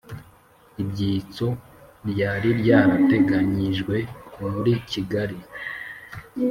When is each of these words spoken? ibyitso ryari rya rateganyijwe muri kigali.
ibyitso 0.81 1.47
ryari 2.09 2.49
rya 2.59 2.79
rateganyijwe 2.89 3.95
muri 4.39 4.73
kigali. 4.89 5.37